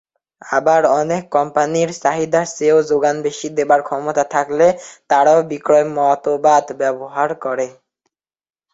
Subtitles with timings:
[0.41, 4.67] আবার অনেক কোম্পানীর, চাহিদার চেয়েও যোগান বেশি দেবার ক্ষমতা থাকলে
[5.09, 7.67] তারাও বিক্রয় মতবাদ ব্যবহার করে।